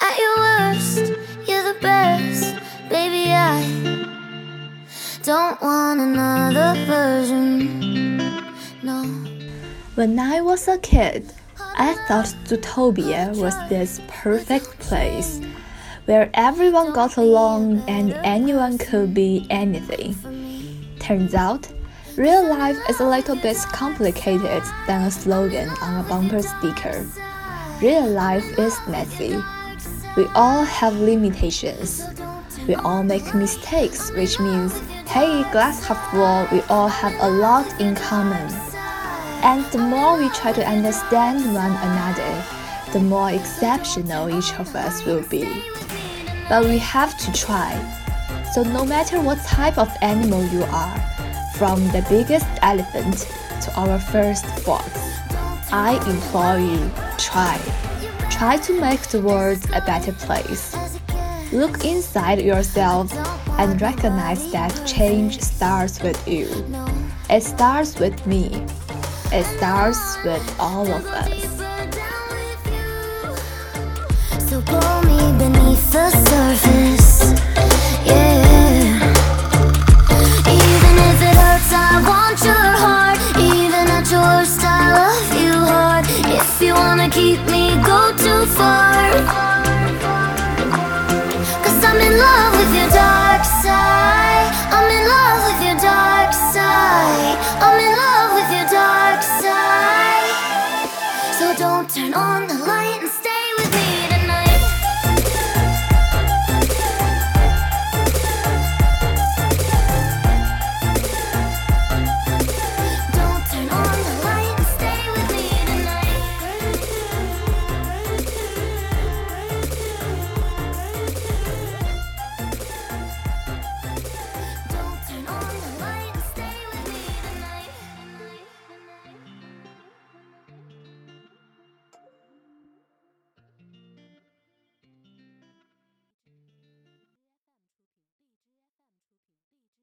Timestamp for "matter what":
48.84-49.38